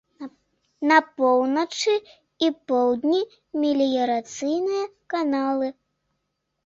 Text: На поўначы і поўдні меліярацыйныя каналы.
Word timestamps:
На 0.91 0.95
поўначы 1.21 1.93
і 2.47 2.49
поўдні 2.71 3.21
меліярацыйныя 3.67 4.85
каналы. 5.17 5.67